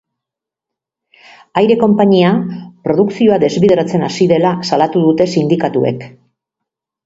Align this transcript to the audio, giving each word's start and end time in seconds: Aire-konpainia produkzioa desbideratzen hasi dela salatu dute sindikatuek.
Aire-konpainia 1.61 2.31
produkzioa 2.89 3.39
desbideratzen 3.45 4.09
hasi 4.11 4.29
dela 4.35 4.57
salatu 4.73 5.07
dute 5.07 5.33
sindikatuek. 5.39 6.07